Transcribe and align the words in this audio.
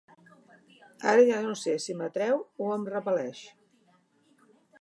Ara 1.11 1.25
ja 1.27 1.41
no 1.49 1.53
sé 1.65 1.75
si 1.85 1.97
m'atreu 2.01 2.41
o 2.69 2.73
em 2.79 2.89
repel·leix. 2.97 3.47